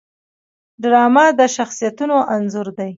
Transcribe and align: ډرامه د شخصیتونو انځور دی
ډرامه 0.81 1.25
د 1.39 1.41
شخصیتونو 1.55 2.17
انځور 2.33 2.67
دی 2.77 2.89